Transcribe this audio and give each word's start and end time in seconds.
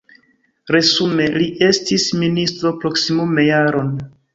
Resume 0.75 1.29
li 1.35 1.51
estis 1.69 2.09
ministro 2.25 2.77
proksimume 2.83 3.51
jaron. 3.55 3.99